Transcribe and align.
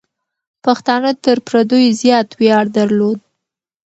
پښتانه 0.63 1.11
تر 1.23 1.37
پردیو 1.47 1.95
زیات 2.01 2.29
ویاړ 2.39 2.65
درلود. 2.77 3.19